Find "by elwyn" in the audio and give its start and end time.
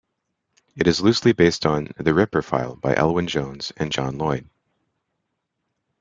2.75-3.27